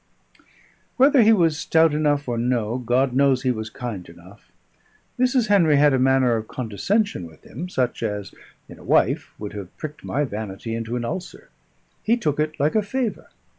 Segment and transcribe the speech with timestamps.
[0.97, 4.51] Whether he was stout enough or no, God knows he was kind enough.
[5.19, 5.45] Mrs.
[5.45, 8.33] Henry had a manner of condescension with him, such as
[8.67, 11.51] (in a wife) would have pricked my vanity into an ulcer;
[12.01, 13.29] he took it like a favour.